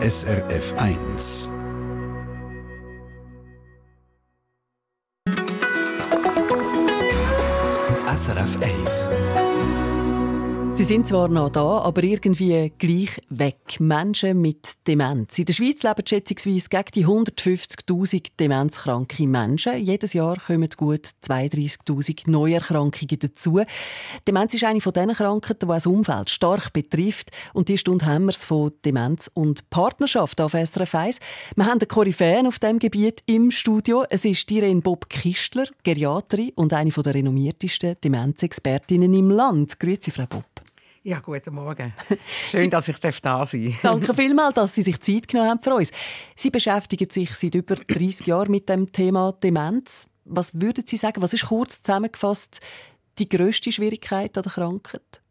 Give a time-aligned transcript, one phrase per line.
[0.00, 1.52] SRF 1.
[8.14, 9.08] SRF 1
[10.78, 13.80] Sie sind zwar noch da, aber irgendwie gleich weg.
[13.80, 15.38] Menschen mit Demenz.
[15.38, 19.78] In der Schweiz leben schätzungsweise gegen die 150.000 demenzkranke Menschen.
[19.78, 23.60] Jedes Jahr kommen gut 32.000 Neuerkrankungen dazu.
[24.26, 27.30] Demenz ist eine von diesen Krankheiten, die das Umfeld stark betrifft.
[27.52, 31.20] Und die Stunde haben wir es von Demenz und Partnerschaft auf SRF 1.
[31.56, 34.04] Wir haben eine Koryphäen auf diesem Gebiet im Studio.
[34.08, 39.78] Es ist Irene Bob Kistler, Geriaterin und eine der renommiertesten Demenzexpertinnen im Land.
[39.78, 40.44] Grüezi, Frau Bob.
[41.08, 41.94] Ja, guten Morgen.
[42.50, 43.80] Schön, dass ich da sein darf.
[43.80, 45.90] Danke vielmals, dass Sie sich Zeit genommen haben für uns.
[46.36, 50.06] Sie beschäftigen sich seit über 30 Jahren mit dem Thema Demenz.
[50.26, 52.60] Was würden Sie sagen, was ist kurz zusammengefasst
[53.18, 55.22] die grösste Schwierigkeit an der Krankheit?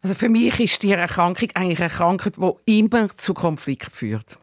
[0.00, 4.38] Also für mich ist die Erkrankung eigentlich eine Krankheit, die immer zu Konflikten führt.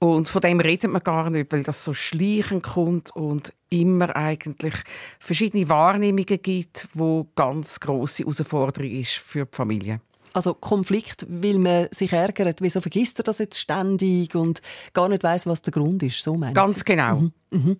[0.00, 4.74] Und von dem redet man gar nicht, weil das so schleichend kommt und immer eigentlich
[5.18, 10.00] verschiedene Wahrnehmungen gibt, wo ganz große Herausforderung ist für die Familie.
[10.32, 15.24] Also Konflikt, weil man sich ärgert, wieso vergisst er das jetzt ständig und gar nicht
[15.24, 17.20] weiß, was der Grund ist, so meint Ganz genau.
[17.20, 17.32] Mhm.
[17.50, 17.76] Mhm.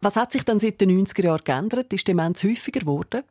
[0.00, 1.92] Was hat sich dann seit den 90er Jahren geändert?
[1.92, 3.22] Ist Demenz häufiger geworden?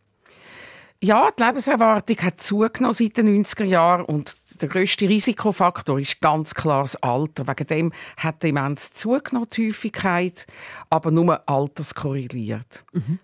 [1.04, 6.54] Ja, die Lebenserwartung hat zugenommen seit den 90er Jahren und der grösste Risikofaktor ist ganz
[6.54, 7.48] klar das Alter.
[7.48, 10.46] Wegen dem hat Demenz zugenommen, die Häufigkeit,
[10.92, 12.86] aber nur alterskorreliert.
[12.94, 13.18] Mhm.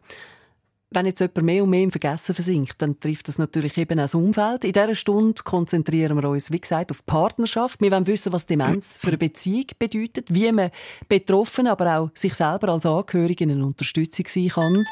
[0.89, 4.03] Wenn jetzt jemand mehr und mehr im Vergessen versinkt, dann trifft das natürlich eben auch
[4.03, 4.63] das Umfeld.
[4.63, 7.79] In dieser Stunde konzentrieren wir uns, wie gesagt, auf Partnerschaft.
[7.81, 10.71] Wir wollen wissen, was Demenz für eine Beziehung bedeutet, wie man
[11.09, 14.85] betroffen, aber auch sich selber als Angehörige eine Unterstützung sein kann.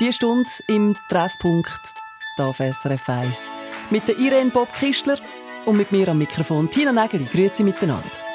[0.00, 1.94] Die Stunde im Treffpunkt
[2.36, 3.50] hier auf SRF 1.
[3.90, 5.18] Mit der Irene Bob Kistler
[5.64, 7.24] und mit mir am Mikrofon Tina Nägeli.
[7.24, 8.33] Grüezi miteinander.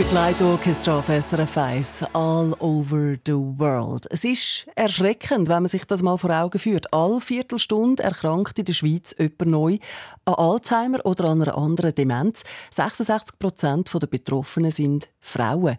[0.00, 4.06] Electric Light Orchestra auf SRF 1, All Over the World.
[4.08, 6.90] Es ist erschreckend, wenn man sich das mal vor Augen führt.
[6.90, 9.78] Alle Viertelstunde erkrankt in der Schweiz jemand neu
[10.24, 12.44] an Alzheimer oder an einer anderen Demenz.
[12.70, 15.76] 66 Prozent der Betroffenen sind Frauen.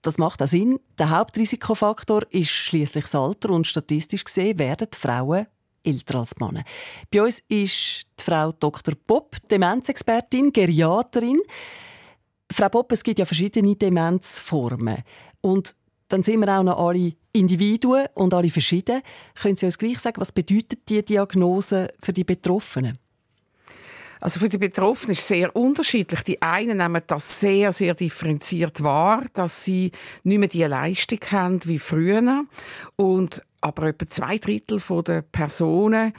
[0.00, 0.80] Das macht auch Sinn.
[0.98, 5.46] Der Hauptrisikofaktor ist schließlich das Alter und statistisch gesehen werden Frauen
[5.84, 6.64] älter als die Männer.
[7.10, 8.94] Bei uns ist die Frau Dr.
[9.06, 11.42] Bob, Demenzexpertin, Geriaterin.
[12.50, 14.98] Frau Bopp, es gibt ja verschiedene Demenzformen.
[15.40, 15.74] Und
[16.08, 19.02] dann sind wir auch noch alle Individuen und alle verschieden.
[19.34, 22.98] Können Sie uns gleich sagen, was bedeutet die Diagnose für die Betroffenen?
[24.20, 26.22] Also für die Betroffenen ist es sehr unterschiedlich.
[26.22, 29.92] Die einen nehmen das sehr, sehr differenziert wahr, dass sie
[30.24, 32.44] nicht mehr die Leistung haben wie früher.
[32.96, 36.12] Und aber etwa zwei Drittel der Personen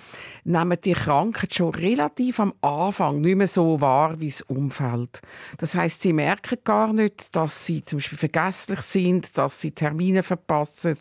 [0.44, 5.22] nehmen die Krankheit schon relativ am Anfang nicht mehr so wahr wie das Umfeld.
[5.58, 10.24] Das heißt, sie merken gar nicht, dass sie zum Beispiel vergesslich sind, dass sie Termine
[10.24, 10.98] verpassen,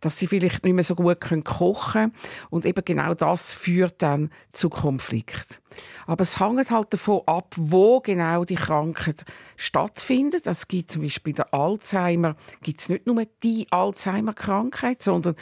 [0.00, 2.12] dass sie vielleicht nicht mehr so gut kochen können.
[2.50, 5.60] Und eben genau das führt dann zu Konflikt.
[6.06, 9.24] Aber es hängt halt davon ab, wo genau die Krankheit
[9.56, 10.46] stattfindet.
[10.46, 15.34] Es gibt zum Beispiel der Alzheimer, gibt es nicht nur die Alzheimer-Krankheit, sondern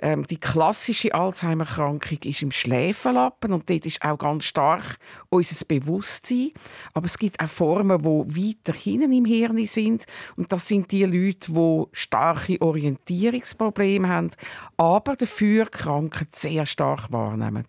[0.00, 6.50] ähm, die klassische Alzheimer-Krankung ist im Schläfenlappen und dort ist auch ganz stark unser Bewusstsein.
[6.92, 10.06] Aber es gibt auch Formen, die weiter hinten im Hirn sind
[10.36, 14.30] und das sind die Leute, die starke Orientierungsprobleme haben,
[14.76, 17.64] aber dafür Krankheit sehr stark wahrnehmen.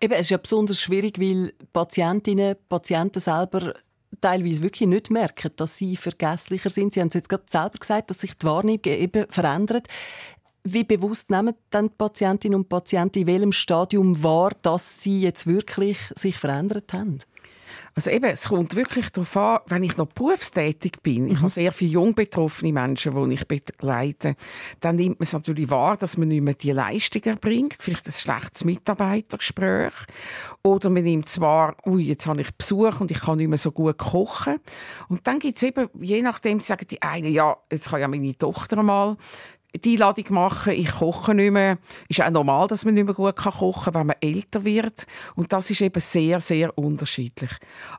[0.00, 3.74] Eben, es ist ja besonders schwierig, weil Patientinnen, Patienten selber
[4.20, 6.94] teilweise wirklich nicht merken, dass sie vergesslicher sind.
[6.94, 9.86] Sie haben es jetzt gerade selber gesagt, dass sich die Wahrnehmung eben verändert.
[10.62, 15.46] Wie bewusst nehmen dann die Patientinnen und Patienten in welchem Stadium wahr, dass sie jetzt
[15.46, 17.20] wirklich sich verändert haben?
[17.94, 21.30] Also eben, es kommt wirklich darauf an, wenn ich noch berufstätig bin, mhm.
[21.32, 24.36] ich habe sehr viele jung betroffene Menschen, die ich begleite,
[24.80, 28.12] dann nimmt man es natürlich wahr, dass man nicht mehr die Leistung erbringt, vielleicht ein
[28.12, 29.92] schlechtes Mitarbeitergespräch.
[30.62, 33.72] Oder man nimmt zwar, ui, jetzt habe ich Besuch und ich kann nicht mehr so
[33.72, 34.56] gut kochen.
[35.08, 38.36] Und dann gibt es eben, je nachdem, sagen die einen, ja, jetzt kann ja meine
[38.36, 39.16] Tochter mal
[39.74, 41.78] die Einladung machen, ich koche nicht mehr.
[42.08, 45.06] Ist auch normal, dass man nicht mehr gut kochen kann, wenn man älter wird.
[45.36, 47.50] Und das ist eben sehr, sehr unterschiedlich.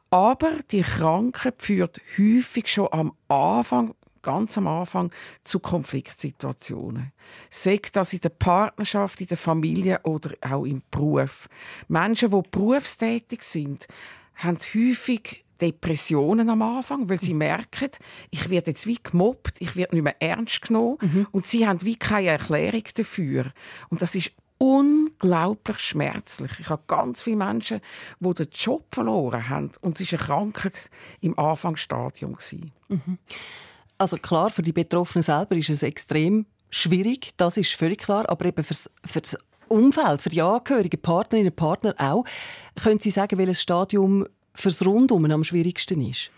[0.10, 5.12] Aber die Krankheit führt häufig schon am Anfang ganz am Anfang
[5.44, 7.12] zu Konfliktsituationen.
[7.50, 11.48] Sagt das in der Partnerschaft, in der Familie oder auch im Beruf.
[11.88, 13.88] Menschen, die berufstätig sind,
[14.36, 17.90] haben häufig Depressionen am Anfang, weil sie merken,
[18.32, 21.28] ich werde jetzt wie gemobbt, ich werde nicht mehr ernst genommen mhm.
[21.32, 23.52] und sie haben wie keine Erklärung dafür.
[23.90, 26.52] Und das ist unglaublich schmerzlich.
[26.60, 27.82] Ich habe ganz viele Menschen,
[28.20, 30.90] die den Job verloren haben und es war eine Krankheit
[31.22, 32.38] im Anfangsstadium.
[32.90, 33.18] Mhm.
[33.98, 38.46] Also klar, für die Betroffenen selber ist es extrem schwierig, das ist völlig klar, aber
[38.46, 39.38] eben fürs, fürs
[39.68, 42.26] Umfeld, für die Angehörigen, Partnerinnen und Partner auch.
[42.82, 46.32] Können Sie sagen, welches Stadium fürs Rundum am schwierigsten ist?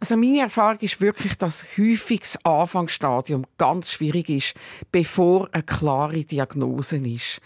[0.00, 4.54] Also meine Erfahrung ist wirklich, dass häufig das Anfangsstadium ganz schwierig ist,
[4.90, 7.40] bevor eine klare Diagnose ist.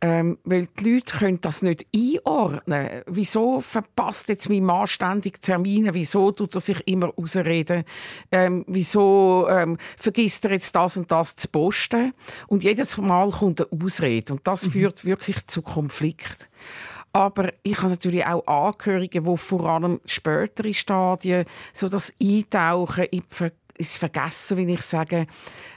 [0.00, 3.02] Ähm, weil die Leute können das nicht einordnen.
[3.06, 5.94] Wieso verpasst jetzt mein Mann ständig Termine?
[5.94, 7.84] Wieso tut er sich immer ausreden?
[8.30, 12.12] Ähm, wieso ähm, vergisst er jetzt das und das zu posten?
[12.48, 14.34] Und jedes Mal kommt eine Ausrede.
[14.34, 14.72] Und das mhm.
[14.72, 16.50] führt wirklich zu Konflikt.
[17.14, 23.22] Aber ich habe natürlich auch Angehörige, die vor allem spätere Stadien, so das Eintauchen in
[23.76, 25.26] ins Vergessen, wie ich sage,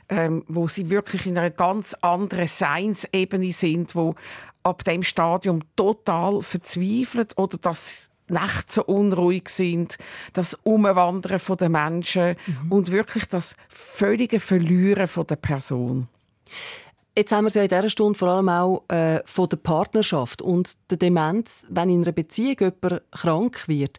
[0.10, 4.16] ähm, wo sie wirklich in einer ganz anderen Seinsebene sind, wo
[4.64, 9.98] ab dem Stadium total verzweifelt oder das Nächte so unruhig sind,
[10.34, 12.72] das Umwandern von den Menschen mhm.
[12.72, 16.08] und wirklich das völlige Verlieren von der Person.
[17.18, 20.40] Jetzt haben wir es ja in dieser Stunde vor allem auch äh, von der Partnerschaft
[20.44, 23.98] und der Demenz, wenn in einer Beziehung jemand krank wird.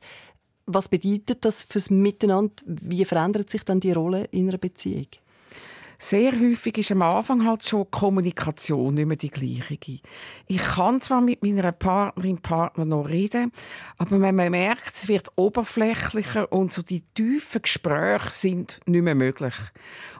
[0.66, 2.54] Was bedeutet das fürs Miteinander?
[2.64, 5.08] Wie verändert sich dann die Rolle in einer Beziehung?
[5.99, 10.00] Sehr häufig ist am Anfang halt schon die Kommunikation nicht mehr die gleiche.
[10.47, 13.52] Ich kann zwar mit meiner Partnerin, Partner noch reden,
[13.97, 19.17] aber wenn man merkt, es wird oberflächlicher und so die tiefen Gespräche sind nicht mehr
[19.17, 19.55] möglich.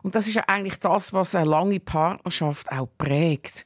[0.03, 3.65] Und das ist ja eigentlich das, was eine lange Partnerschaft auch prägt.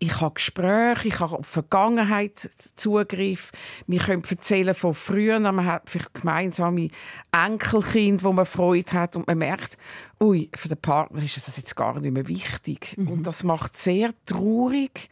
[0.00, 3.50] Ich habe Gespräche, ich habe auf Vergangenheit Zugriff.
[3.88, 5.40] Wir können erzählen von früher.
[5.40, 6.90] Man hat vielleicht gemeinsame
[7.32, 9.76] Enkelkind, wo man Freude hat und man merkt,
[10.20, 12.94] ui, für den Partner ist das jetzt gar nicht mehr wichtig.
[12.96, 13.08] Mhm.
[13.08, 15.08] Und das macht sehr traurig.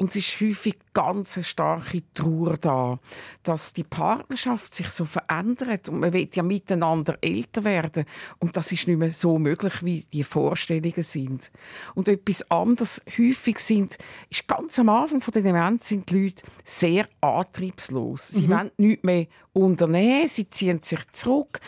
[0.00, 2.98] Und es ist häufig ganz eine starke Trauer da,
[3.42, 8.06] dass die Partnerschaft sich so verändert und man will ja miteinander älter werden
[8.38, 11.50] und das ist nicht mehr so möglich, wie die Vorstellungen sind.
[11.94, 13.98] Und etwas anderes häufig sind,
[14.30, 18.28] ist ganz am Anfang von der Demenz sind die Leute sehr antriebslos.
[18.28, 18.50] Sie mhm.
[18.52, 21.60] wollen nichts mehr unternehmen, sie ziehen sich zurück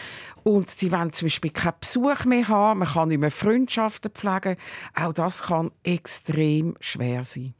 [0.44, 4.56] und sie wollen zum Beispiel keinen Besuch mehr haben, man kann nicht mehr Freundschaften pflegen.
[4.94, 7.54] Auch das kann extrem schwer sein.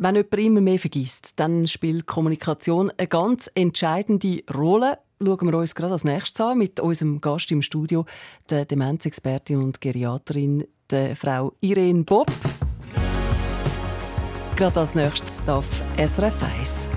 [0.00, 4.98] Wenn jemand immer mehr vergisst, dann spielt Kommunikation eine ganz entscheidende Rolle.
[5.20, 8.04] Schauen wir uns gerade als nächstes an mit unserem Gast im Studio,
[8.48, 12.30] der Demenzexpertin und Geriaterin, der Frau Irene Bob.
[14.54, 16.88] Gerade als nächstes darf SRF 1.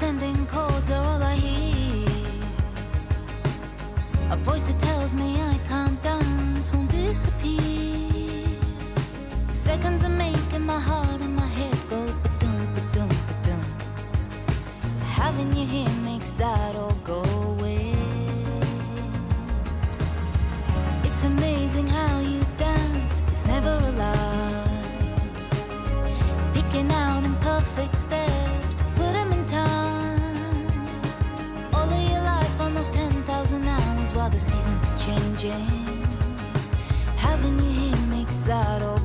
[0.00, 1.22] Ascending chords are all
[4.32, 8.48] A voice that tells me I can't dance won't disappear.
[9.50, 13.60] Seconds are making my heart and my head go ba-dum, ba-dum, ba-dum.
[15.20, 17.20] Having you here makes that all go
[17.52, 17.92] away.
[21.04, 24.80] It's amazing how you dance, it's never a lie.
[26.54, 28.29] Picking out imperfect steps
[34.40, 35.66] seasons are changing.
[37.18, 38.99] Having you here makes that all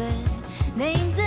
[0.00, 0.14] their
[0.76, 1.18] names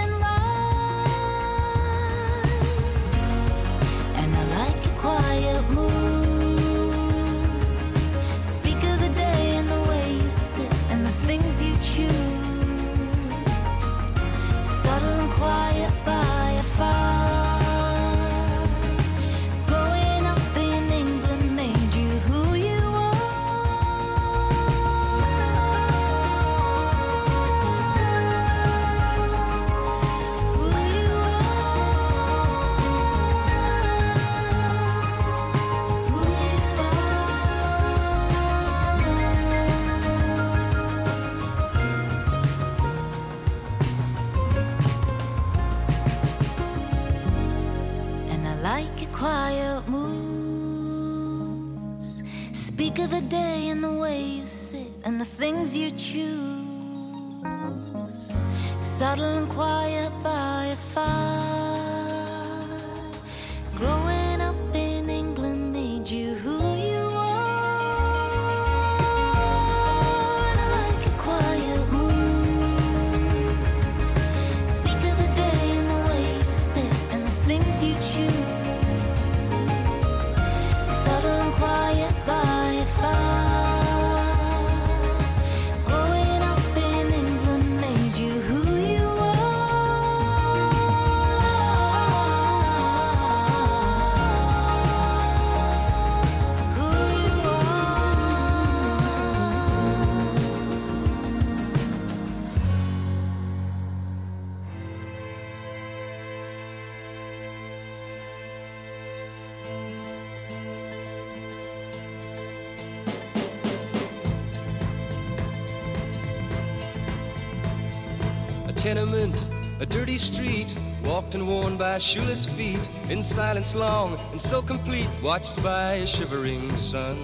[118.84, 119.48] tenement,
[119.80, 125.08] a dirty street, walked and worn by shoeless feet, in silence long and so complete,
[125.24, 127.18] watched by a shivering sun.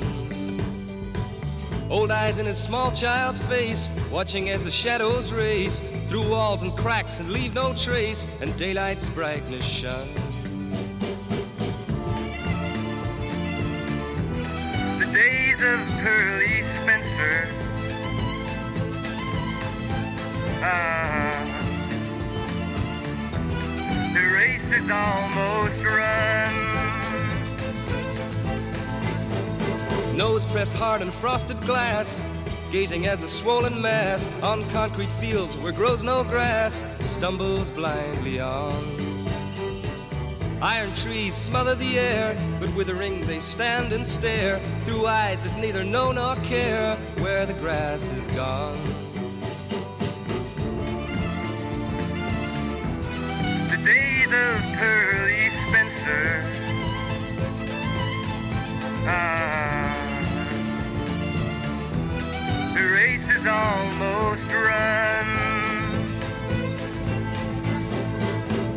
[1.89, 6.71] Old eyes in a small child's face, watching as the shadows race through walls and
[6.77, 10.28] cracks and leave no trace, and daylight's brightness shine.
[30.49, 32.21] Pressed hard on frosted glass,
[32.71, 38.73] gazing as the swollen mass on concrete fields where grows no grass stumbles blindly on.
[40.61, 45.83] Iron trees smother the air, but withering they stand and stare through eyes that neither
[45.83, 48.98] know nor care where the grass is gone.
[64.55, 66.19] Almost.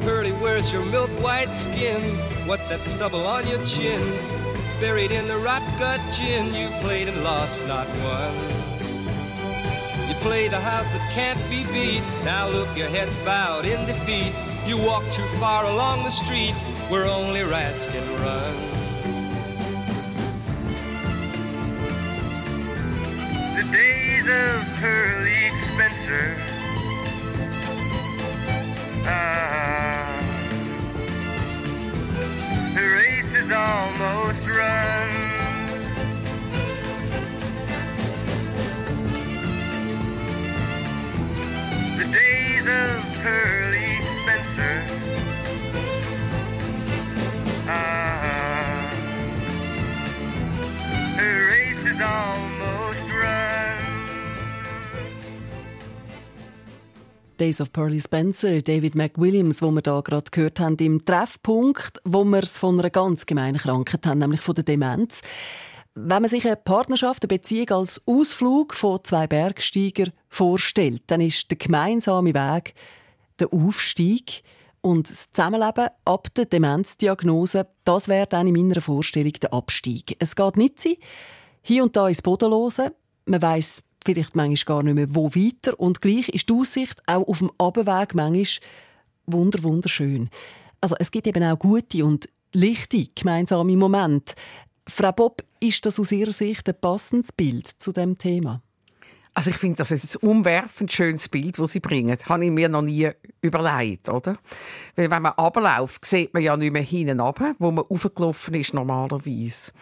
[0.02, 2.00] Pearly, where's your milk white skin?
[2.46, 4.00] What's that stubble on your chin?
[4.80, 8.34] Buried in the rot gut gin, you played and lost, not won.
[10.08, 12.02] You play the house that can't be beat.
[12.24, 14.34] Now look, your head's bowed in defeat.
[14.66, 16.54] You walk too far along the street
[16.88, 18.81] where only rats can run.
[24.22, 26.34] Days of Pearly Spencer.
[29.04, 30.20] Ah,
[32.74, 34.46] the race is almost
[57.42, 62.22] Days of Pearly Spencer, David McWilliams, wo wir da gerade gehört haben, im Treffpunkt, wo
[62.22, 65.22] wir es von einer ganz gemeinen Krankheit haben, nämlich von der Demenz.
[65.96, 71.50] Wenn man sich eine Partnerschaft, eine Beziehung als Ausflug von zwei Bergsteigern vorstellt, dann ist
[71.50, 72.74] der gemeinsame Weg
[73.40, 74.44] der Aufstieg
[74.80, 80.14] und das Zusammenleben ab der Demenzdiagnose, das wäre dann in meiner Vorstellung der Abstieg.
[80.20, 80.94] Es geht nicht sein,
[81.60, 82.94] hier und da ins Bodenlose.
[83.24, 85.78] Man weiß vielleicht manchmal gar nicht mehr, wo weiter.
[85.78, 88.68] Und gleich ist die Aussicht auch auf dem Abendweg manchmal
[89.26, 90.30] wunder wunderschön.
[90.80, 94.34] Also es gibt eben auch gute und lichte gemeinsame Momente.
[94.86, 98.62] Frau Bob, ist das aus Ihrer Sicht ein passendes Bild zu dem Thema?
[99.34, 102.14] Also ich finde, das ist ein umwerfend schönes Bild, das sie bringen.
[102.18, 103.10] Das habe ich mir noch nie
[103.40, 104.36] überlegt, oder?
[104.94, 108.74] Weil wenn man runterläuft, sieht man ja nicht mehr hinten runter, wo man aufgelaufen ist
[108.74, 109.72] normalerweise.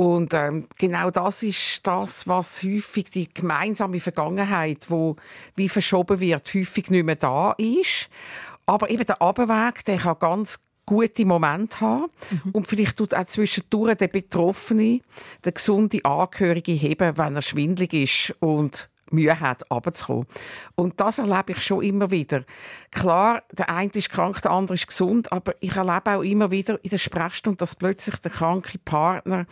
[0.00, 5.16] Und ähm, genau das ist das, was häufig die gemeinsame Vergangenheit, wo
[5.56, 8.08] wie verschoben wird, häufig nicht mehr da ist.
[8.64, 12.10] Aber eben der Abweg, der kann ganz gute Momente haben.
[12.52, 15.00] Und vielleicht tut auch zwischendurch der Betroffene,
[15.44, 18.34] der gesunde Angehörige heben, wenn er schwindlig ist.
[18.40, 20.26] Und Mühe hat, runterzukommen.
[20.74, 22.44] Und das erlebe ich schon immer wieder.
[22.90, 26.82] Klar, der eine ist krank, der andere ist gesund, aber ich erlebe auch immer wieder
[26.84, 29.46] in der Sprechstunde, dass plötzlich der kranke Partner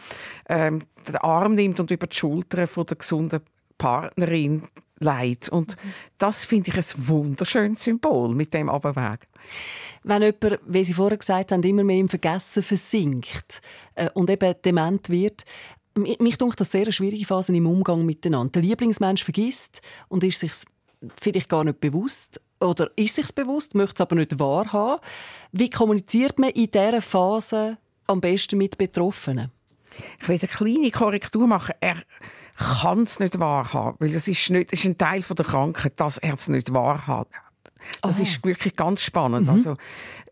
[0.49, 3.41] ähm, den Arm nimmt und über die Schulter von der gesunden
[3.77, 4.63] Partnerin
[5.01, 5.49] leidet.
[5.49, 5.77] Und
[6.19, 9.29] das finde ich ein wunderschönes Symbol mit dem Abweg.
[10.03, 13.61] Wenn jemand, wie Sie vorher gesagt haben, immer mehr im Vergessen versinkt
[13.95, 15.45] äh, und eben dement wird,
[15.99, 18.53] mich dunkt das sehr eine schwierige Phase im Umgang miteinander.
[18.53, 20.53] Der Lieblingsmensch vergisst und ist sich
[21.21, 25.01] vielleicht gar nicht bewusst oder ist sich bewusst, möchte es aber nicht wahrhaben.
[25.53, 29.51] Wie kommuniziert man in dieser Phase am besten mit Betroffenen?
[30.21, 31.75] Ich will eine kleine Korrektur machen.
[31.81, 32.03] Er
[32.57, 35.95] kann es nicht wahrhaben, weil das ist, nicht, das ist ein Teil von der Krankheit,
[35.97, 37.29] dass er es nicht wahrhat.
[38.03, 38.23] Das Aha.
[38.23, 39.49] ist wirklich ganz spannend.
[39.49, 39.77] Also,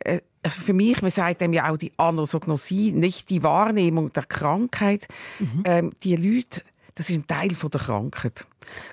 [0.00, 4.22] äh, also für mich, man sagt dem ja auch die Anosognosie, nicht die Wahrnehmung der
[4.22, 5.08] Krankheit.
[5.64, 6.62] Ähm, die Leute,
[6.94, 8.46] das ist ein Teil von der Krankheit.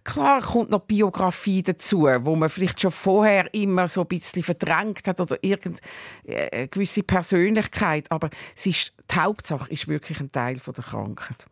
[0.03, 5.07] Klar kommt noch Biografie dazu, wo man vielleicht schon vorher immer so ein bisschen verdrängt
[5.07, 5.79] hat oder irgendeine
[6.25, 11.45] äh, gewisse Persönlichkeit, aber es ist, die Hauptsache ist wirklich ein Teil von der Krankheit.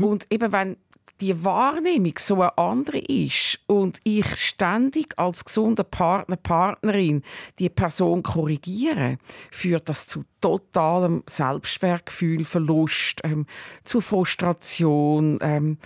[0.00, 0.76] Und eben wenn
[1.20, 7.22] die Wahrnehmung so eine andere ist und ich ständig als gesunder Partner, Partnerin
[7.58, 9.18] die Person korrigiere,
[9.50, 13.46] führt das zu totalem Selbstwertgefühl, Verlust, ähm,
[13.84, 15.78] zu Frustration, ähm,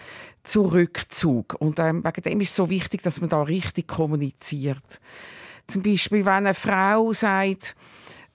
[0.44, 1.56] zu Rückzug.
[1.58, 5.00] Und ähm, wegen dem ist es so wichtig, dass man da richtig kommuniziert.
[5.66, 7.74] Zum Beispiel, wenn eine Frau sagt,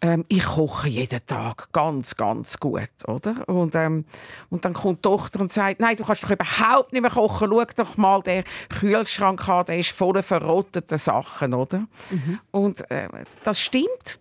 [0.02, 3.48] ähm, ich koche jeden Tag ganz, ganz gut, oder?
[3.50, 4.06] Und, ähm,
[4.50, 7.50] und dann kommt die Tochter und sagt, nein, du kannst doch überhaupt nicht mehr kochen.
[7.52, 11.86] Schau doch mal den Kühlschrank an, der ist voller verrotteten Sachen, oder?
[12.52, 13.10] Und äh,
[13.44, 14.20] das stimmt.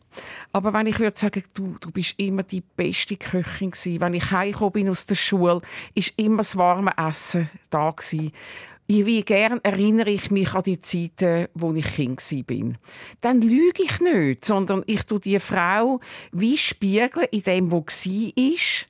[0.52, 4.00] Aber wenn ich würde sagen, du, du bist immer die beste Köchin gewesen.
[4.00, 5.60] Wenn ich heimgekommen bin aus der Schule,
[5.94, 8.32] ist immer das warme Essen da gewesen.
[8.90, 12.78] Ich- Wie gern erinnere ich mich an die Zeiten, wo ich Kind bin.
[13.20, 16.00] Dann lüge ich nicht, sondern ich tu die Frau
[16.32, 18.86] wie spiegeln in dem, wo sie ist.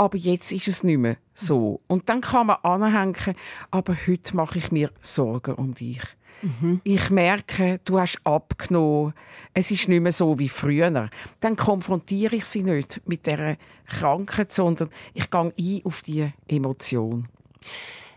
[0.00, 1.80] aber jetzt ist es nicht mehr so.
[1.88, 3.34] Und dann kann man anhängen,
[3.72, 6.00] aber heute mache ich mir Sorgen um dich.
[6.40, 6.80] Mhm.
[6.84, 9.12] Ich merke, du hast abgenommen.
[9.54, 11.10] Es ist nicht mehr so wie früher.
[11.40, 17.26] Dann konfrontiere ich sie nicht mit der Krankheit, sondern ich gehe ein auf die Emotion.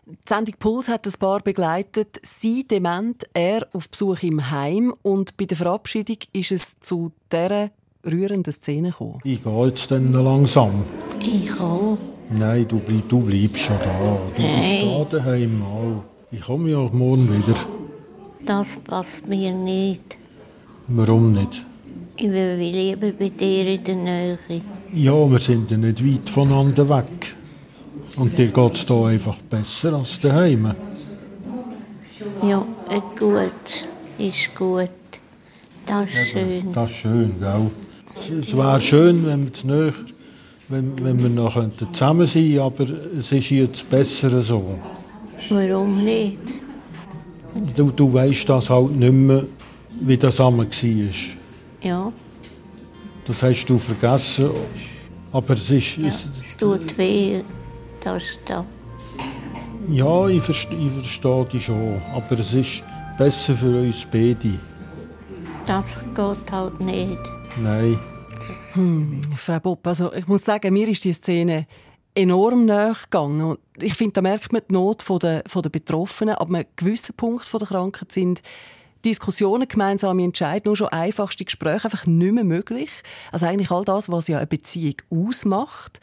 [0.06, 2.20] Die Sendung Puls hat das Paar begleitet.
[2.24, 4.94] Sie dement, er auf Besuch im Heim.
[5.04, 7.70] Und bei der Verabschiedung ist es zu dieser
[8.06, 9.20] rührenden Szene gekommen.
[9.24, 10.84] Ich gehe jetzt dann langsam.
[11.20, 11.98] Ich auch.
[12.32, 14.18] Nein, du, bleib, du bleibst schon da.
[14.36, 14.80] Du Nein.
[14.82, 16.04] bist da daheim auch.
[16.32, 17.56] Ich komme ja morgen wieder.
[18.46, 20.18] Das passt mir nicht.
[20.88, 21.64] Warum nicht?
[22.16, 24.40] Ich will lieber bei dir in der Nähe.
[24.94, 27.36] Ja, wir sind ja nicht weit voneinander weg.
[28.18, 30.74] Und dir geht es hier einfach besser als daheim.
[32.44, 33.88] Ja, äh, gut.
[34.18, 34.90] Ist gut.
[35.86, 36.72] Das ist schön.
[36.74, 37.72] Das ist schön, gell?
[38.40, 39.94] Es- wäre schön, wenn wir, näher,
[40.70, 41.56] wenn, wenn wir noch
[41.94, 42.88] zusammen sein könnten, aber
[43.20, 44.78] es ist jetzt besser so.
[45.50, 46.38] Warum nicht?
[47.76, 49.44] Du, du weißt das halt nicht mehr,
[50.02, 51.10] wie das einmal war.
[51.82, 52.12] Ja,
[53.26, 54.50] Das hast du vergessen.
[55.34, 55.98] Aber es ist.
[55.98, 56.08] ja.
[56.08, 57.42] Es, es tut weh.
[58.04, 58.66] Da.
[59.90, 62.02] ja, ich, verste, ich verstehe dich schon.
[62.14, 62.84] Aber es ist
[63.18, 64.60] besser für uns beide.
[65.66, 67.20] Das geht halt nicht.
[67.62, 68.00] Nein.
[69.36, 71.68] Frau Bopp, also ich muss sagen, mir ist die Szene
[72.16, 73.42] enorm nahe gegangen.
[73.42, 76.36] Und ich finde, da merkt man die Not der, der Betroffenen.
[76.36, 78.42] Ab einem gewissen Punkt der Krankheit sind
[79.04, 82.90] Diskussionen, gemeinsame Entscheidungen, nur schon einfachste Gespräche einfach nicht mehr möglich.
[83.32, 86.00] Also eigentlich all das, was ja eine Beziehung ausmacht.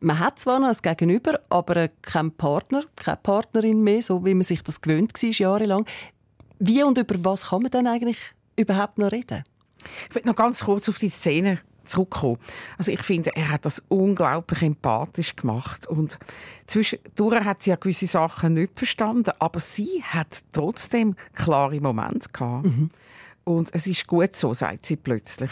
[0.00, 4.44] Man hat zwar noch ein Gegenüber, aber kein Partner, keine Partnerin mehr, so wie man
[4.44, 5.86] sich das gewöhnt war jahrelang.
[6.58, 8.18] Wie und über was kann man denn eigentlich
[8.56, 9.44] überhaupt noch reden?
[10.08, 12.38] Ich will noch ganz kurz auf die Szene zurückkommen.
[12.78, 16.18] Also ich finde, er hat das unglaublich empathisch gemacht und
[16.66, 22.66] zwischendurch hat sie ja gewisse Sachen nicht verstanden, aber sie hat trotzdem klare Momente gehabt.
[23.44, 25.50] Und es ist gut so, sagt sie plötzlich.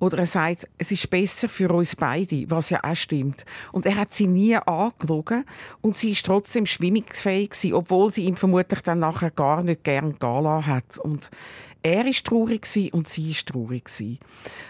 [0.00, 3.44] Oder er sagt, es ist besser für uns beide, was ja auch stimmt.
[3.70, 5.44] Und er hat sie nie angelogen
[5.80, 10.16] und sie ist trotzdem schwimmungsfähig gewesen, obwohl sie ihn vermutlich dann nachher gar nicht gern
[10.20, 10.98] lassen hat.
[10.98, 11.30] Und
[11.82, 13.88] er ist traurig und sie ist traurig.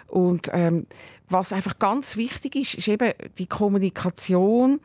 [0.06, 0.86] Und ähm,
[1.28, 4.80] was einfach ganz wichtig ist, ist eben die Kommunikation,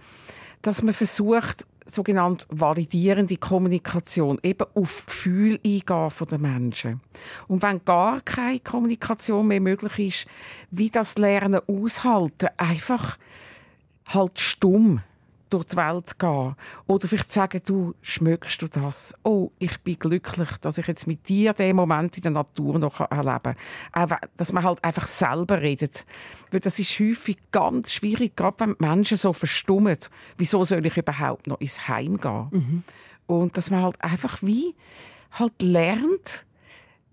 [0.62, 7.02] dass man versucht, sogenannte validierende Kommunikation, eben auf Gefühl eingehen von den Menschen.
[7.48, 10.28] Und wenn gar keine Kommunikation mehr möglich ist,
[10.72, 13.18] wie das Lernen aushalten, einfach
[14.06, 15.02] halt stumm
[15.54, 16.56] durch die Welt gehen.
[16.88, 19.14] Oder vielleicht sagen, du, schmückst du das?
[19.24, 23.00] Oh, ich bin glücklich, dass ich jetzt mit dir den Moment in der Natur noch
[23.00, 23.56] erleben
[23.92, 24.18] kann.
[24.36, 26.06] Dass man halt einfach selber redet.
[26.52, 29.98] Weil das ist häufig ganz schwierig, gerade wenn Menschen so verstummen.
[30.38, 32.84] Wieso soll ich überhaupt noch ins Heim gehen?
[33.28, 34.76] Und dass man halt einfach wie
[35.32, 36.46] halt lernt,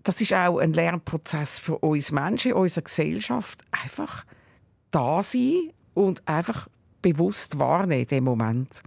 [0.03, 4.25] das ist auch ein Lernprozess für uns Menschen, unsere Gesellschaft, einfach
[4.89, 6.67] da sein und einfach
[7.01, 8.81] bewusst wahrnehmen, den Moment.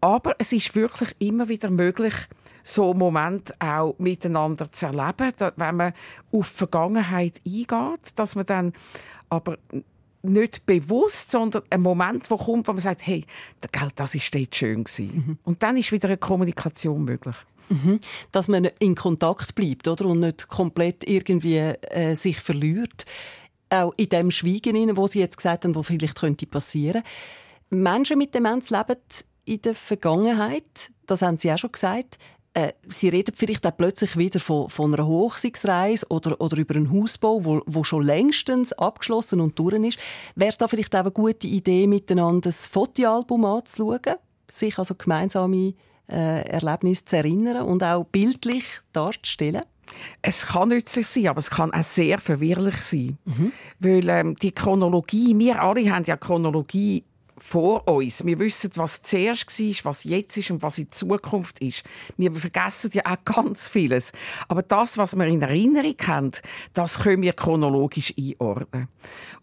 [0.00, 2.14] Aber es ist wirklich immer wieder möglich,
[2.62, 5.92] so Momente auch miteinander zu erleben, wenn man
[6.32, 8.72] auf die Vergangenheit eingeht, dass man dann
[9.28, 9.58] aber
[10.22, 13.24] nicht bewusst, sondern ein Moment, wo kommt, wo man sagt, hey,
[13.94, 15.38] das ist dort schön gewesen.
[15.44, 17.36] Und dann ist wieder eine Kommunikation möglich.
[18.32, 20.06] dass man in Kontakt bleibt oder?
[20.06, 23.06] und nicht komplett irgendwie äh, sich verliert.
[23.70, 27.02] Auch in dem Schweigen, hinein, wo Sie jetzt gesagt haben, wo vielleicht könnte passieren.
[27.70, 28.96] Menschen mit Demenz leben
[29.44, 32.18] in der Vergangenheit, das haben Sie auch schon gesagt.
[32.52, 36.90] Äh, Sie reden vielleicht auch plötzlich wieder von, von einer Hochsigsreise oder, oder über einen
[36.90, 39.98] Hausbau, wo, wo schon längstens abgeschlossen und durch ist.
[40.34, 44.16] Wäre es da vielleicht auch eine gute Idee, miteinander ein Fotoalbum anzuschauen,
[44.50, 45.74] sich also gemeinsame
[46.08, 49.62] äh, Erlebnisse zu erinnern und auch bildlich darzustellen?
[50.22, 53.18] Es kann nützlich sein, aber es kann auch sehr verwirrlich sein.
[53.78, 57.04] Weil ähm, die Chronologie, wir alle haben ja Chronologie
[57.42, 58.24] vor uns.
[58.24, 61.84] Wir wissen, was zuerst war, was jetzt ist und was in Zukunft ist.
[62.16, 64.12] Wir vergessen ja auch ganz vieles.
[64.48, 66.30] Aber das, was wir in Erinnerung haben,
[66.74, 68.88] das können wir chronologisch einordnen.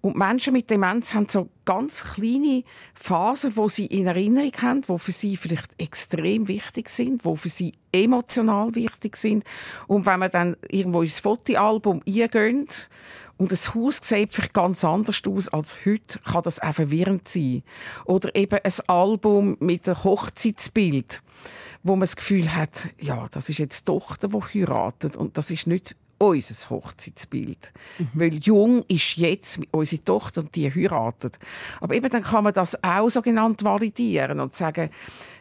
[0.02, 4.98] Und Menschen mit Demenz haben so ganz kleine Phasen, wo sie in Erinnerung haben, wo
[4.98, 9.44] für sie vielleicht extrem wichtig sind, wo für sie emotional wichtig sind.
[9.88, 12.90] Und wenn man dann irgendwo ins Fotoalbum eingeht
[13.38, 17.64] und das Haus sieht vielleicht ganz anders aus als heute, kann das auch verwirrend sein.
[18.06, 21.22] Oder eben ein Album mit einem Hochzeitsbild,
[21.84, 25.52] wo man das Gefühl hat, ja, das ist jetzt die Tochter, die heiratet und das
[25.52, 27.72] ist nicht unser Hochzeitsbild.
[28.14, 31.38] Weil jung ist jetzt unsere Tochter und die heiratet.
[31.82, 34.90] Aber eben dann kann man das auch so genannt validieren und sagen,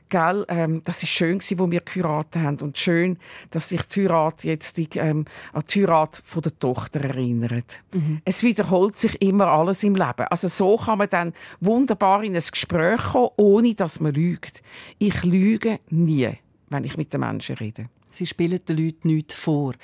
[0.09, 3.19] Gell, ähm, das ist schön gewesen, wo wir geheiratet haben und schön,
[3.51, 7.81] dass sich die Heirat jetzt ähm, an die Heirat von der Tochter erinnert.
[8.25, 10.27] Es wiederholt sich immer alles im Leben.
[10.31, 14.63] Also so kann man dann wunderbar in ein Gespräch kommen, ohne dass man lügt.
[14.99, 16.31] Ich lüge nie,
[16.69, 17.89] wenn ich mit den Menschen rede.
[18.13, 19.75] Sie spielen den Leuten nichts vor.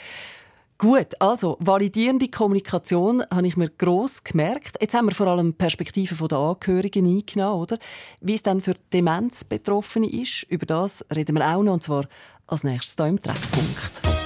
[0.82, 4.78] Gut, also validierende Kommunikation habe ich mir gross gemerkt.
[4.80, 7.78] Jetzt haben wir vor allem Perspektiven der Angehörigen eingenommen, oder?
[8.20, 12.08] Wie es dann für Demenzbetroffene ist, über das reden wir auch noch, und zwar
[12.48, 14.21] als nächstes hier im Treffpunkt.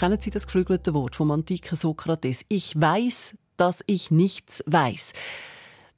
[0.00, 2.46] Kennen Sie das geflügelte Wort vom antiken Sokrates?
[2.48, 5.12] Ich weiß, dass ich nichts weiß.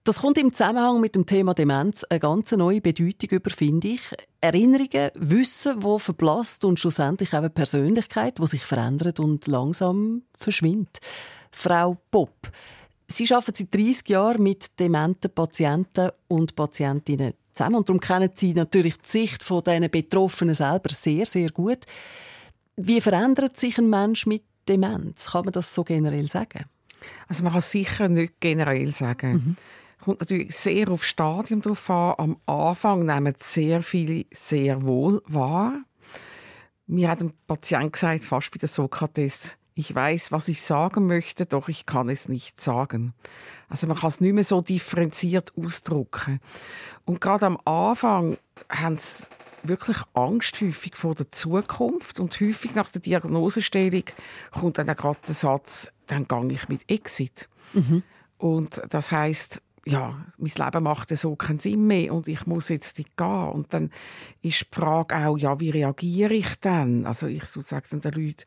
[0.02, 4.00] Das kommt im Zusammenhang mit dem Thema Demenz eine ganz neue Bedeutung über, finde ich.
[4.40, 10.98] Erinnerungen, Wissen, wo verblasst und schlussendlich auch eine Persönlichkeit, die sich verändert und langsam verschwindet.
[11.52, 12.50] Frau Popp,
[13.06, 18.52] Sie arbeiten seit 30 Jahren mit dementen Patienten und Patientinnen zusammen und darum kennen Sie
[18.52, 21.86] natürlich die Sicht von diesen Betroffenen selber sehr, sehr gut.
[22.76, 25.30] Wie verändert sich ein Mensch mit Demenz?
[25.32, 26.64] Kann man das so generell sagen?
[27.28, 29.56] Also man kann sicher nicht generell sagen.
[30.00, 32.14] Kommt natürlich sehr auf Stadium drauf an.
[32.18, 35.82] Am Anfang nehmen sehr viele sehr wohl wahr.
[36.86, 41.46] Mir hat ein Patient gesagt, fast bei der Sokrates, ich weiß, was ich sagen möchte,
[41.46, 43.14] doch ich kann es nicht sagen.
[43.68, 46.40] Also man kann es nicht mehr so differenziert ausdrücken.
[47.04, 48.36] Und gerade am Anfang
[48.68, 49.24] haben sie
[49.62, 54.04] wirklich Angst häufig vor der Zukunft und häufig nach der Diagnosestellung
[54.50, 57.48] kommt dann gerade der Satz, dann gehe ich mit Exit.
[58.38, 62.98] Und das heißt, ja, mein Leben macht so keinen Sinn mehr und ich muss jetzt
[62.98, 63.48] nicht gehen.
[63.48, 63.90] Und dann
[64.42, 67.06] ist die Frage auch, ja, wie reagiere ich dann?
[67.06, 68.44] Also ich so sage dann den Leuten,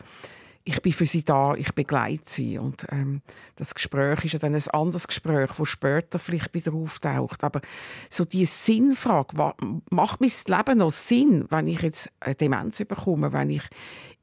[0.67, 2.57] ich bin für sie da, ich begleite sie.
[2.57, 3.21] Und ähm,
[3.55, 7.43] das Gespräch ist ja dann ein anderes Gespräch, das später vielleicht wieder auftaucht.
[7.43, 7.61] Aber
[8.09, 9.55] so die Sinnfrage, wa-
[9.91, 13.63] macht mein Leben noch Sinn, wenn ich jetzt eine Demenz bekomme, wenn ich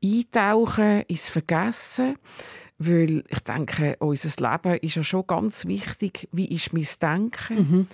[0.04, 2.16] eintauche ins Vergessen?
[2.78, 6.28] Weil ich denke, unser Leben ist ja schon ganz wichtig.
[6.32, 7.88] Wie ist mein Denken?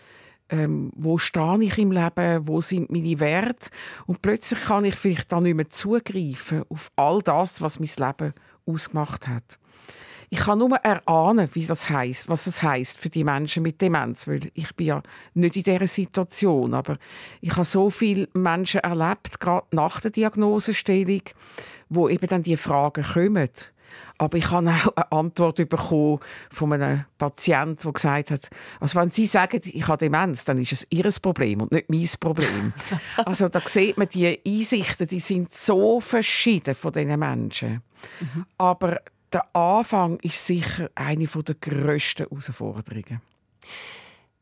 [0.51, 3.71] Ähm, wo stehe ich im Leben, wo sind meine Werte
[4.07, 8.35] und plötzlich kann ich vielleicht dann nicht mehr zugreifen auf all das, was mein Leben
[8.67, 9.59] ausgemacht hat.
[10.31, 14.29] Ich kann nur erahnen, wie das heißt, was es heißt für die Menschen mit Demenz,
[14.29, 16.99] weil ich bin ja nicht in dieser Situation, aber
[17.41, 21.23] ich habe so viele Menschen erlebt, gerade nach der Diagnosestellung,
[21.89, 23.49] wo eben dann die Fragen kommen.
[24.19, 26.21] Aber ich habe auch eine Antwort bekommen
[26.51, 28.49] von einem Patienten, der gesagt hat,
[28.81, 32.09] also wenn Sie sagen, ich habe Demenz, dann ist es Ihr Problem und nicht mein
[32.21, 32.73] Problem.
[33.17, 37.83] also da sieht man, die Einsichten, die sind so verschieden von diesen Menschen.
[38.57, 39.01] Aber
[39.33, 43.21] der Anfang ist sicher eine der grössten Herausforderungen.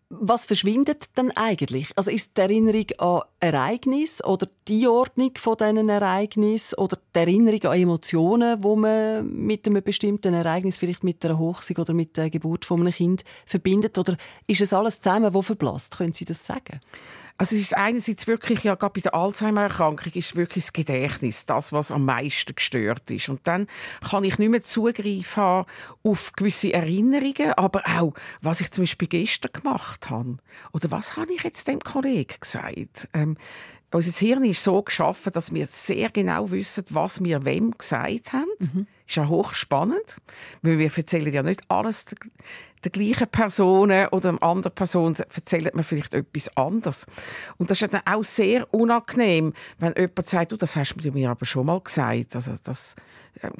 [0.09, 1.91] Was verschwindet denn eigentlich?
[1.97, 7.65] Also ist die Erinnerung an Ereignis oder die Ordnung von diesen Ereignissen oder die Erinnerung
[7.65, 12.31] an Emotionen, wo man mit einem bestimmten Ereignis, vielleicht mit einer Hochzeit oder mit der
[12.31, 13.99] Geburt von einem Kind verbindet?
[13.99, 15.99] Oder ist es alles zusammen, wo verblasst?
[15.99, 16.79] Können Sie das sagen?
[17.39, 21.73] Also es ist einerseits wirklich, ja, gerade bei der Alzheimer-Erkrankung ist wirklich das Gedächtnis das,
[21.73, 23.29] was am meisten gestört ist.
[23.29, 23.67] Und dann
[24.09, 25.67] kann ich nicht mehr Zugriff haben
[26.03, 30.39] auf gewisse Erinnerungen, aber auch, was ich zum Beispiel gestern gemacht habe.
[30.73, 33.09] Oder was habe ich jetzt dem Kollegen gesagt?
[33.13, 33.37] Ähm,
[33.93, 38.51] unser Hirn ist so geschaffen, dass wir sehr genau wissen, was wir wem gesagt haben.
[38.59, 38.87] Mhm.
[39.07, 40.17] Ist ja hochspannend,
[40.63, 42.07] weil wir erzählen ja nicht alles
[42.85, 47.07] der, gleichen Person oder einer anderen Person erzählt man vielleicht etwas anderes.
[47.59, 51.31] Und das ist dann auch sehr unangenehm, wenn jemand sagt, du, das hast du mir
[51.31, 52.35] aber schon mal gesagt.
[52.35, 52.97] Also das,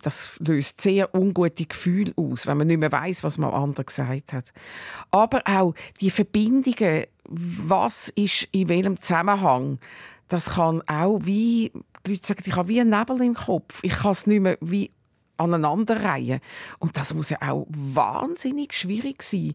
[0.03, 3.87] das löst sehr ungute Gefühle aus, wenn man nicht mehr weiß, was man am anderen
[3.87, 4.53] gesagt hat.
[5.11, 9.79] Aber auch die Verbindungen, was ist in welchem Zusammenhang,
[10.29, 11.73] das kann auch wie,
[12.07, 13.81] die Leute sagen, ich habe wie einen Nebel im Kopf.
[13.83, 14.91] Ich kann es nicht mehr wie
[15.37, 16.41] aneinanderreihen.
[16.79, 19.55] Und das muss ja auch wahnsinnig schwierig sein.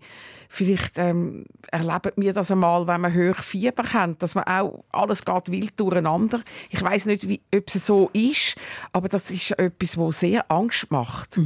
[0.49, 5.23] Vielleicht ähm, erlebt mir das einmal, wenn man hoch Fieber hat, dass man auch alles
[5.23, 6.41] geht wild durcheinander.
[6.69, 8.55] Ich weiß nicht, wie, ob es so ist,
[8.91, 11.37] aber das ist etwas, wo sehr Angst macht.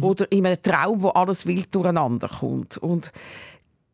[0.00, 2.76] Oder in einem Traum, wo alles wild durcheinander kommt.
[2.78, 3.12] Und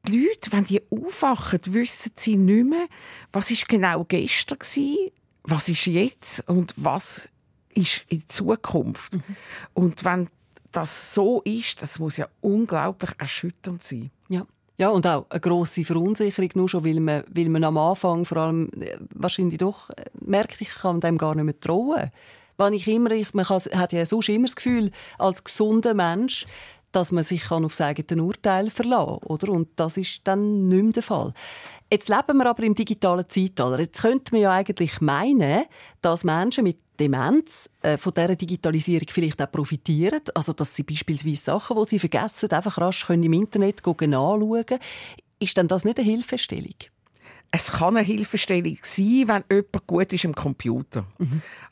[0.06, 2.86] die Leute, wenn die aufwachen, wissen sie nicht mehr,
[3.32, 5.10] was ist genau gestern war,
[5.44, 7.28] was ist jetzt und was
[7.74, 9.18] ist in Zukunft.
[9.72, 10.28] Und wenn
[10.72, 14.10] das so ist, das muss ja unglaublich erschütternd sein.
[14.28, 14.46] Ja.
[14.76, 18.38] Ja, und auch eine grosse Verunsicherung, nur schon, weil man, weil man am Anfang vor
[18.38, 22.10] allem äh, wahrscheinlich doch äh, merkt, ich kann dem gar nicht mehr trauen.
[22.56, 26.46] Wenn ich immer, ich, man kann, hat ja sonst immer das Gefühl, als gesunder Mensch,
[26.90, 29.28] dass man sich kann auf sein eigenes Urteil verlassen kann.
[29.28, 29.52] Oder?
[29.52, 31.34] Und das ist dann nicht mehr der Fall.
[31.94, 33.78] Jetzt leben wir aber im digitalen Zeitalter.
[33.78, 35.66] Jetzt könnte man ja eigentlich meinen,
[36.02, 40.20] dass Menschen mit Demenz äh, von dieser Digitalisierung vielleicht auch profitieren.
[40.34, 44.64] Also, dass sie beispielsweise Sachen, die sie vergessen, einfach rasch können im Internet anschauen
[45.38, 46.74] Ist denn das nicht eine Hilfestellung?
[47.52, 51.06] Es kann eine Hilfestellung sein, wenn jemand gut ist im Computer.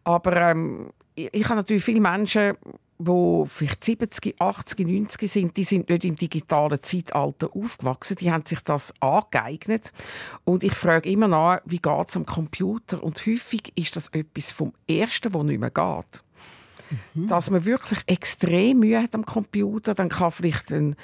[0.05, 2.57] Aber ähm, ich, ich habe natürlich viele Menschen,
[3.05, 8.17] die vielleicht 70, 80, 90 sind, die sind nicht im digitalen Zeitalter aufgewachsen.
[8.21, 9.93] Die haben sich das angeeignet.
[10.45, 13.03] Und ich frage immer nach, wie geht es am Computer?
[13.03, 16.23] Und häufig ist das etwas vom Ersten, was nicht mehr geht.
[17.15, 20.97] Dass man wirklich extrem Mühe hat am Computer, dann kann vielleicht ein,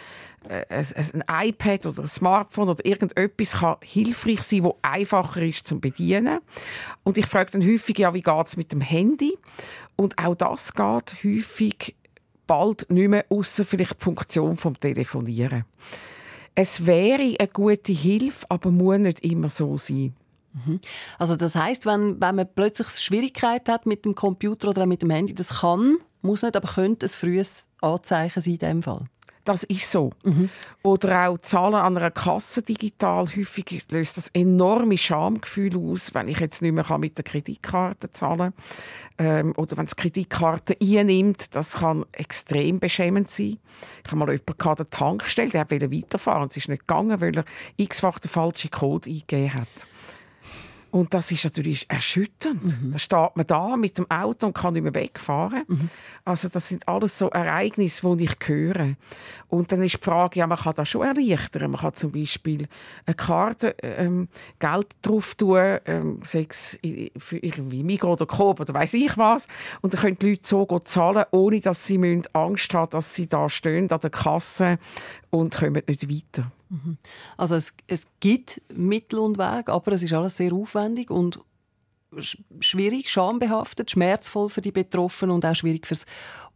[0.48, 5.66] äh, ein, ein iPad oder ein Smartphone oder irgendetwas kann hilfreich sein, wo einfacher ist
[5.66, 6.40] zum bedienen.
[7.04, 9.38] Und ich frage dann häufig, ja, wie geht es mit dem Handy?
[10.00, 11.96] Und auch das geht häufig
[12.46, 15.64] bald nicht mehr, außer vielleicht die Funktion vom Telefonieren.
[16.54, 20.14] Es wäre eine gute Hilfe, aber muss nicht immer so sein.
[21.18, 25.10] Also das heißt, wenn, wenn man plötzlich Schwierigkeiten hat mit dem Computer oder mit dem
[25.10, 29.04] Handy, das kann, muss nicht, aber könnte ein frühes Anzeichen sein in dem Fall.
[29.48, 30.10] Das ist so.
[30.82, 33.24] Oder auch Zahlen an einer Kasse digital.
[33.34, 38.52] Häufig löst das enorme Schamgefühl aus, wenn ich jetzt nicht mehr mit der Kreditkarte zahlen
[39.16, 39.26] kann.
[39.26, 41.56] Ähm, oder wenn es Kreditkarte einnimmt.
[41.56, 43.58] Das kann extrem beschämend sein.
[44.04, 46.48] Ich habe mal jemanden an der Tankstelle, der wollte weiterfahren.
[46.50, 47.44] Es ist nicht gegangen, weil er
[47.78, 49.86] x-fach den falschen Code eingegeben hat.
[50.90, 52.62] Und das ist natürlich erschütternd.
[52.92, 55.64] Da steht man da mit dem Auto und kann nicht mehr wegfahren.
[56.24, 58.96] Also das sind alles so Ereignisse, die ich höre.
[59.48, 61.70] Und dann ist die Frage, ja, man kann das schon erleichtern.
[61.70, 62.68] Man kann zum Beispiel
[63.04, 64.28] eine Karte, ähm,
[64.58, 66.78] Geld drauf tun, ähm, sei es
[67.18, 69.46] für irgendwie Migros oder Coop oder weiß ich was.
[69.82, 71.98] Und dann können die Leute so gut zahlen, ohne dass sie
[72.32, 74.78] Angst haben, dass sie da stehen an der Kasse
[75.30, 76.50] und kommen nicht weiter.
[77.36, 81.40] Also es, es gibt Mittel und Wege, aber es ist alles sehr aufwendig und
[82.14, 86.04] sch- schwierig, schambehaftet, schmerzvoll für die Betroffenen und auch schwierig fürs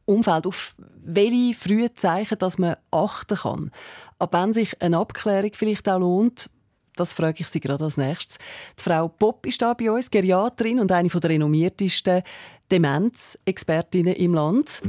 [0.05, 0.47] Umfeld.
[0.47, 3.71] Auf welche frühen Zeichen, dass man achten kann.
[4.19, 6.51] Ab wenn sich eine Abklärung vielleicht auch lohnt,
[6.95, 8.37] das frage ich Sie gerade als nächstes.
[8.79, 12.23] Die Frau Popp ist da bei uns, Geriaterin und eine der renommiertesten
[12.71, 14.83] Demenzexpertinnen im Land.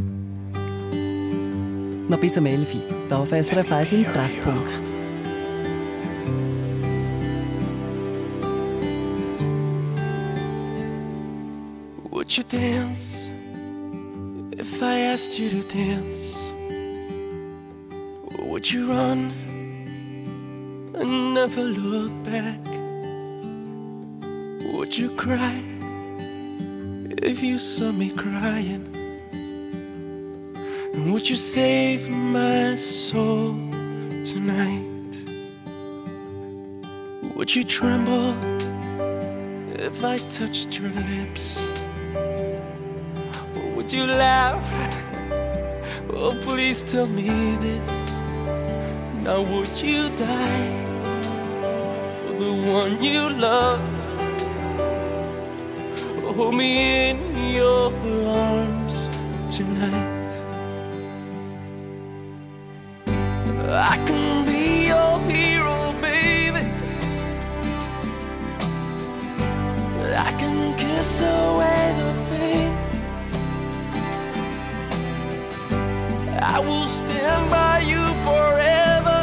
[2.09, 2.81] Noch bis am 11 Uhr.
[3.07, 5.02] Da auf SRF 1 im Treffpunkt.
[12.13, 13.31] Would you dance
[14.51, 16.51] if I asked you to dance?
[18.37, 19.33] Would you run
[20.93, 22.63] and never look back?
[24.73, 25.59] Would you cry
[27.23, 28.85] if you saw me crying?
[30.93, 33.53] And would you save my soul
[34.23, 35.17] tonight?
[37.35, 38.35] Would you tremble
[39.73, 41.82] if I touched your lips?
[43.83, 44.65] Would you laugh?
[46.09, 48.21] Oh, please tell me this.
[49.23, 50.71] Now, would you die
[52.15, 53.81] for the one you love?
[56.33, 57.91] Hold me in your
[58.25, 59.09] arms
[59.53, 60.31] tonight.
[63.67, 66.71] I can be your hero, baby.
[70.15, 71.82] I can kiss away
[77.23, 79.19] stand by you forever.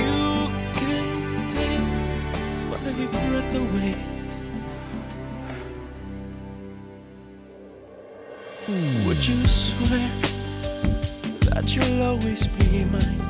[0.00, 0.16] You
[0.78, 1.06] can
[1.56, 1.86] take
[2.70, 3.94] my breath away.
[9.06, 10.08] Would you swear
[11.46, 13.22] that you'll always be mine?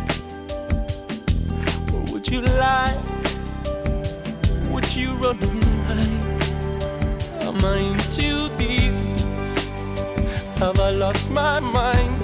[1.95, 2.97] Or would you lie?
[4.73, 6.27] Would you run and hide?
[7.49, 8.78] Am I in too deep?
[10.59, 12.21] Have I lost my mind?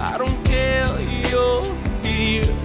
[0.00, 0.88] I don't care,
[1.30, 1.64] you're
[2.02, 2.63] here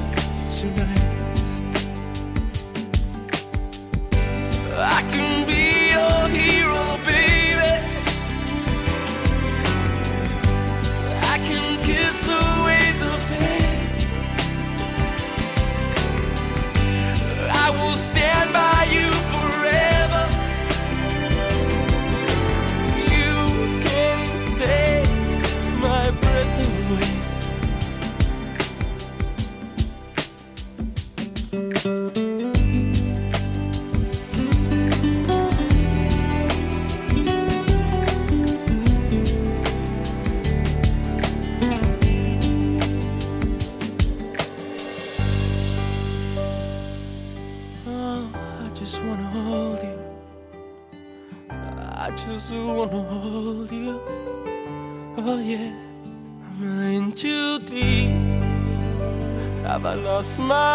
[60.39, 60.68] smile.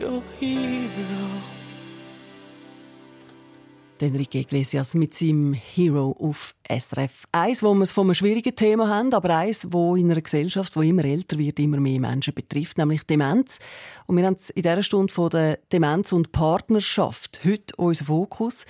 [0.00, 1.30] Your hero.
[4.02, 7.26] Enrique Iglesias mit seinem Hero auf SRF.
[7.32, 10.74] Eins, wo wir es von einem schwierigen Thema haben, aber eins, wo in einer Gesellschaft,
[10.74, 13.58] die immer älter wird, immer mehr Menschen betrifft, nämlich Demenz.
[14.06, 18.64] Und wir haben es in dieser Stunde von der Demenz und Partnerschaft heute unser Fokus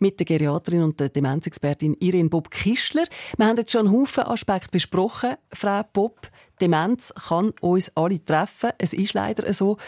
[0.00, 3.04] mit der Geriaterin und der Demenzexpertin Irene Bob Kischler.
[3.36, 6.28] Wir haben jetzt schon einen Haufen Aspekte besprochen, Frau Bob.
[6.60, 8.70] Demenz kann uns alle treffen.
[8.78, 9.78] Es ist leider so.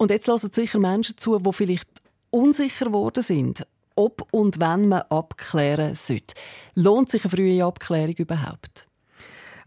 [0.00, 1.86] Und jetzt hören sicher Menschen zu, die vielleicht
[2.30, 6.34] unsicher geworden sind, ob und wenn man abklären sollte.
[6.74, 8.88] Lohnt sich eine frühe Abklärung überhaupt?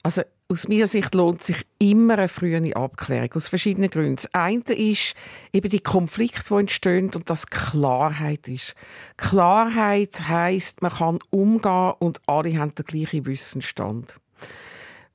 [0.02, 4.16] Also aus meiner Sicht lohnt sich immer eine frühe Abklärung, aus verschiedenen Gründen.
[4.16, 5.14] Das eine ist
[5.54, 8.74] eben die Konflikte, die entstehen und dass Klarheit ist.
[9.18, 14.16] Klarheit heißt, man kann umgehen und alle haben den gleichen Wissensstand.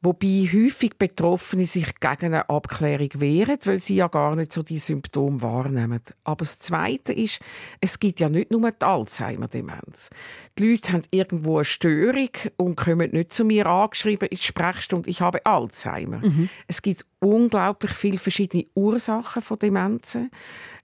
[0.00, 4.78] Wobei häufig Betroffene sich gegen eine Abklärung wehren, weil sie ja gar nicht so die
[4.78, 6.00] Symptome wahrnehmen.
[6.22, 7.40] Aber das Zweite ist,
[7.80, 10.10] es gibt ja nicht nur die Alzheimer-Demenz.
[10.56, 15.10] Die Leute haben irgendwo eine Störung und kommen nicht zu mir angeschrieben in die Sprechstunde,
[15.10, 16.22] ich habe Alzheimer.
[16.68, 20.30] Es gibt unglaublich viele verschiedene Ursachen von Demenzen.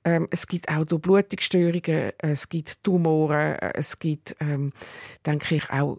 [0.04, 4.72] Ähm, es gibt auch durch Blutungsstörungen, es gibt Tumoren, äh, es gibt, ähm,
[5.24, 5.98] denke ich, auch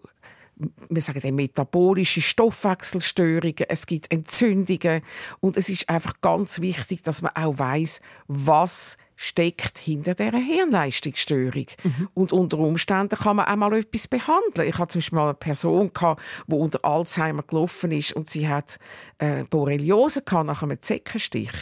[0.88, 5.02] wir sagen dann metabolische Stoffwechselstörungen, es gibt Entzündungen
[5.40, 11.66] und es ist einfach ganz wichtig, dass man auch weiß, was steckt hinter dieser Hirnleistungsstörung.
[12.14, 14.68] Und unter Umständen kann man auch mal etwas behandeln.
[14.68, 18.48] Ich hatte zum Beispiel mal eine Person, gehabt, die unter Alzheimer gelaufen ist und sie
[18.48, 18.78] hat
[19.18, 21.52] äh, Borreliose gehabt nach einem Zeckenstich.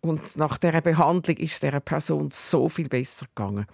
[0.00, 3.66] Und nach dieser Behandlung ist es dieser Person so viel besser gegangen.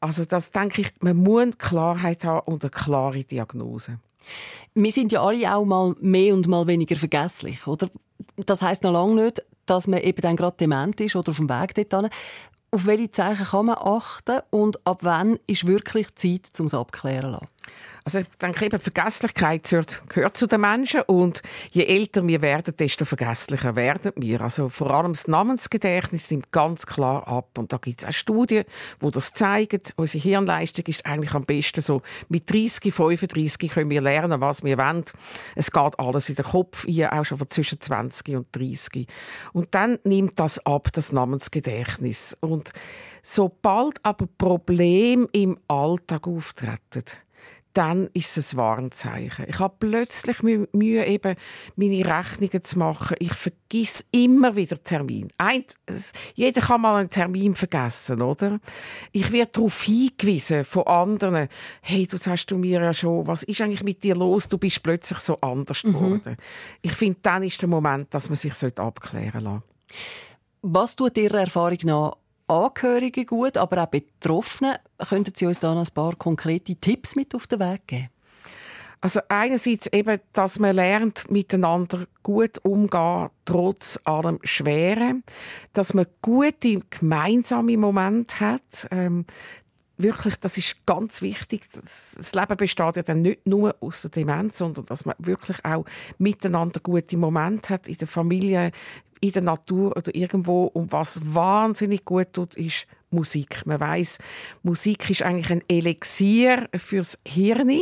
[0.00, 3.98] Also das denke ich, man muss Klarheit haben und eine klare Diagnose.
[4.74, 7.88] Wir sind ja alle auch mal mehr und mal weniger vergesslich, oder?
[8.36, 11.48] Das heißt noch lange nicht, dass man eben dann gerade dement ist oder auf dem
[11.48, 12.10] Weg dorthin.
[12.72, 17.22] Auf welche Zeichen kann man achten und ab wann ist wirklich Zeit, um es abklären
[17.22, 17.48] zu lassen?
[18.10, 19.70] Also ich denke eben, Vergesslichkeit
[20.08, 24.40] gehört, zu den Menschen und je älter wir werden, desto vergesslicher werden wir.
[24.40, 28.64] Also vor allem das Namensgedächtnis nimmt ganz klar ab und da gibt es auch Studien,
[29.00, 29.80] die das zeigen.
[29.94, 34.76] Unsere Hirnleistung ist eigentlich am besten so mit 30, 35 können wir lernen, was wir
[34.76, 35.04] wollen.
[35.54, 39.06] Es geht alles in den Kopf, hier auch schon von zwischen 20 und 30.
[39.52, 42.36] Und dann nimmt das ab, das Namensgedächtnis.
[42.40, 42.72] Und
[43.22, 47.04] sobald aber Probleme im Alltag auftreten,
[47.74, 49.46] dann ist es ein Warnzeichen.
[49.48, 51.36] Ich habe plötzlich Mühe, eben
[51.76, 53.16] meine Rechnungen zu machen.
[53.20, 55.32] Ich vergiss immer wieder Termin.
[55.38, 55.64] Ein,
[56.34, 58.58] jeder kann mal einen Termin vergessen, oder?
[59.12, 61.48] Ich werde darauf hingewiesen von anderen.
[61.80, 64.48] Hey, du sagst du mir ja schon, was ist eigentlich mit dir los?
[64.48, 66.36] Du bist plötzlich so anders geworden.
[66.82, 69.62] Ich finde, dann ist der Moment, dass man sich abklären lassen
[70.62, 72.16] Was tut Ihrer Erfahrung nach
[72.50, 74.80] Angehörigen gut, aber auch Betroffene?
[74.98, 78.08] Könnten Sie uns da noch ein paar konkrete Tipps mit auf den Weg geben?
[79.00, 85.22] Also einerseits eben, dass man lernt, miteinander gut umgehen, trotz allem Schweren.
[85.72, 88.88] Dass man gute gemeinsame Momente hat.
[88.90, 89.24] Ähm,
[89.96, 91.62] wirklich, das ist ganz wichtig.
[91.72, 95.84] Das Leben besteht ja dann nicht nur aus der Demenz, sondern dass man wirklich auch
[96.18, 98.72] miteinander gute Momente hat in der Familie,
[99.20, 100.64] in der Natur oder irgendwo.
[100.64, 103.66] Und was wahnsinnig gut tut, ist Musik.
[103.66, 104.18] Man weiß,
[104.62, 107.80] Musik ist eigentlich ein Elixier fürs Hirn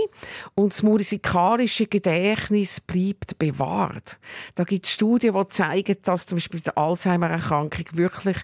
[0.54, 4.18] und das musikalische Gedächtnis bleibt bewahrt.
[4.54, 8.38] Da gibt es Studien, die zeigen, dass zum Beispiel die Alzheimer-Erkrankung wirklich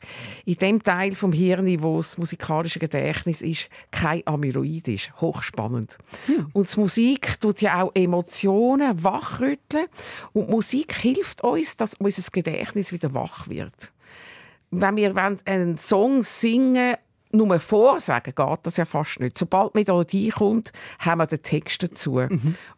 [0.45, 5.19] in dem Teil vom Hirn, wo das musikalische Gedächtnis ist, kein Amyloid ist.
[5.21, 5.97] Hochspannend.
[6.53, 9.87] Und die Musik tut ja auch Emotionen wachrütteln
[10.33, 13.94] und Musik hilft uns, dass unser Gedächtnis wieder wach wird
[14.81, 15.15] wenn wir
[15.45, 16.97] einen Song singen
[17.35, 19.37] nur vorsagen, geht das ja fast nicht.
[19.37, 22.21] Sobald die Melodie kommt, haben wir den Text dazu.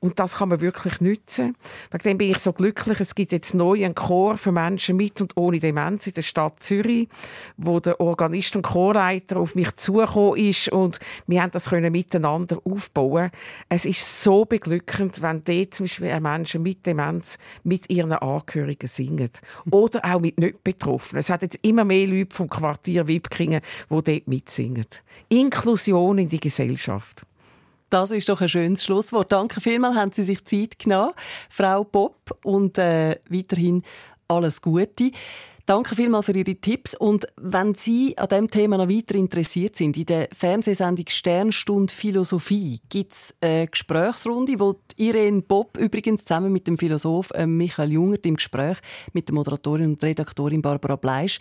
[0.01, 1.57] Und das kann man wirklich nutzen.
[1.91, 3.01] Wegen dem bin ich so glücklich.
[3.01, 6.61] Es gibt jetzt neu einen Chor für Menschen mit und ohne Demenz in der Stadt
[6.61, 7.09] Zürich,
[7.57, 12.61] wo der Organist und Chorleiter auf mich zugekommen ist und wir haben das können miteinander
[12.65, 13.31] aufbauen.
[13.69, 19.31] Es ist so beglückend, wenn dort zum Beispiel Menschen mit Demenz mit ihren Angehörigen singen.
[19.71, 21.21] Oder auch mit nicht Betroffenen.
[21.21, 24.87] Es hat jetzt immer mehr Leute vom Quartier Wipkingen, die dort mitsingen.
[25.29, 27.27] Inklusion in die Gesellschaft.
[27.91, 29.31] Das ist doch ein schönes Schlusswort.
[29.31, 31.13] Danke vielmals, haben Sie sich Zeit genommen,
[31.49, 33.83] Frau Bob, und äh, weiterhin
[34.29, 35.13] alles Gute.
[35.67, 36.95] Danke vielmals für Ihre Tipps.
[36.95, 42.81] Und wenn Sie an diesem Thema noch weiter interessiert sind, in der Fernsehsendung Sternstunde Philosophie
[42.89, 48.27] gibt es eine Gesprächsrunde, wo Irene Bob übrigens zusammen mit dem Philosoph äh, Michael Jungert
[48.27, 48.79] im Gespräch
[49.13, 51.41] mit der Moderatorin und Redaktorin Barbara Bleisch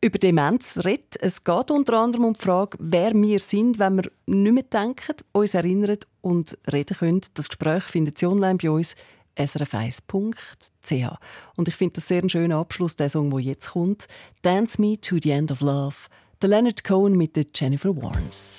[0.00, 1.16] über Demenz redet.
[1.20, 5.16] Es geht unter anderem um die Frage, wer wir sind, wenn wir nicht mehr denken,
[5.32, 7.20] uns erinnern und reden können.
[7.34, 8.96] Das Gespräch findet Sie online bei uns
[9.36, 11.18] srf1.ch.
[11.56, 14.08] Und ich finde das sehr einen schönen Abschluss, der Song, der jetzt kommt.
[14.42, 15.96] «Dance Me to the End of Love»,
[16.42, 18.58] der Leonard Cohen mit Jennifer Warnes.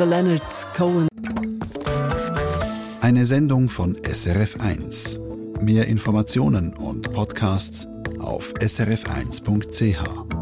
[0.00, 1.08] Der Leonard Cohen.
[3.02, 5.20] Eine Sendung von SRF1.
[5.62, 7.86] Mehr Informationen und Podcasts
[8.18, 10.39] auf srf1.ch.